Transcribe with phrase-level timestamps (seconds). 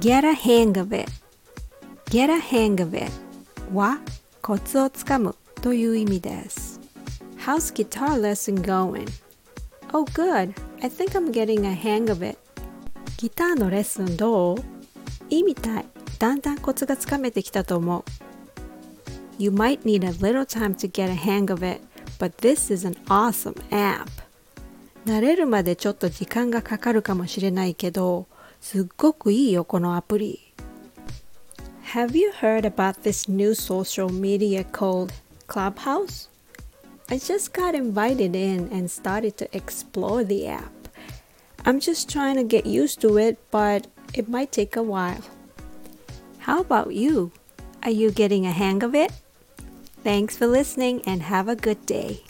[0.00, 1.10] get a hang of it
[2.10, 3.10] get a hang of it
[3.72, 3.98] は
[4.42, 6.80] コツをつかむという意味です
[7.38, 9.08] How's guitar lesson going?
[9.92, 12.38] Oh good, I think I'm getting a hang of it
[13.16, 14.58] ギターのレッスンどう
[15.30, 15.84] いいみたい
[16.18, 18.04] だんだんコツがつかめてきたと思う
[19.38, 21.80] You might need a little time to get a hang of it,
[22.18, 24.06] but this is an awesome app.
[25.06, 28.26] 慣れるまでちょっと時間がかかるかもしれないけど、
[28.61, 30.53] すっごくいいよこのアプリ。
[31.93, 35.11] Have you heard about this new social media called
[35.47, 36.29] Clubhouse?
[37.09, 40.71] I just got invited in and started to explore the app.
[41.65, 45.21] I'm just trying to get used to it, but it might take a while.
[46.39, 47.31] How about you?
[47.83, 49.11] Are you getting a hang of it?
[50.03, 52.23] Thanks for listening and have a good day.